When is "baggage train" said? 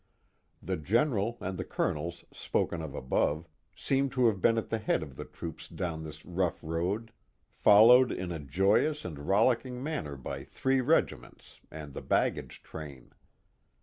12.01-13.11